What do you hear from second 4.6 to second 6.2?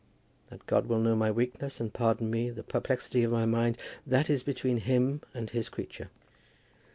Him and His creature.